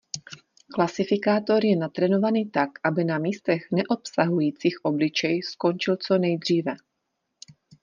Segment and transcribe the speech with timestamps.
[0.75, 6.75] Klasifikátor je natrénovaný tak, aby na místech neobsahujících obličej skončil co nejdříve.